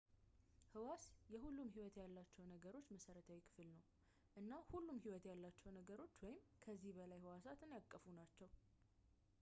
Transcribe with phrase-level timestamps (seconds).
[0.73, 1.03] ሕዋስ
[1.33, 3.83] የሁሉም ሕይወት ያላቸው ነገሮች መሠረታዊ ክፍል ነው
[4.41, 8.49] እና ሁሉም ሕይወት ያላቸው ነገሮች አንድ ወይም ከዚያ በላይ ሕዋሳትን ያቀፉ ናቸው